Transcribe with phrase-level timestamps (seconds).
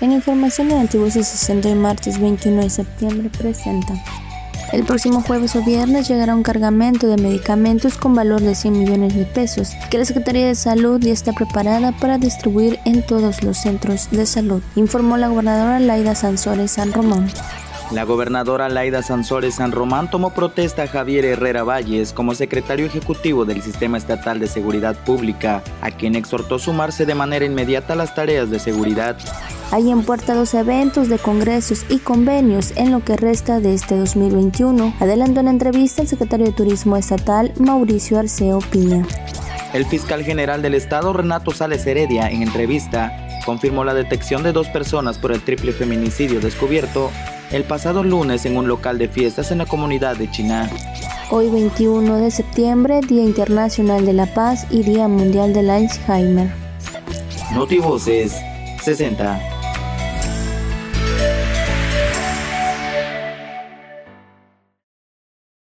[0.00, 3.94] En información de Antiguos 60 y martes 21 de septiembre presenta.
[4.72, 9.14] El próximo jueves o viernes llegará un cargamento de medicamentos con valor de 100 millones
[9.16, 13.56] de pesos que la Secretaría de Salud ya está preparada para distribuir en todos los
[13.56, 17.28] centros de salud, informó la gobernadora Laida Sansores San Román.
[17.90, 23.46] La gobernadora Laida Sansores San Román tomó protesta a Javier Herrera Valles como secretario ejecutivo
[23.46, 28.14] del Sistema Estatal de Seguridad Pública, a quien exhortó sumarse de manera inmediata a las
[28.14, 29.16] tareas de seguridad.
[29.70, 33.98] Hay en puerta dos eventos de congresos y convenios en lo que resta de este
[33.98, 39.06] 2021, adelantó en entrevista el secretario de Turismo Estatal Mauricio Arceo Piña.
[39.74, 44.68] El fiscal general del Estado, Renato Sales Heredia, en entrevista, confirmó la detección de dos
[44.68, 47.10] personas por el triple feminicidio descubierto
[47.50, 50.70] el pasado lunes en un local de fiestas en la comunidad de Chiná.
[51.30, 56.50] Hoy 21 de septiembre, Día Internacional de la Paz y Día Mundial del Alzheimer.
[57.52, 58.34] Notivoces
[58.82, 59.57] 60.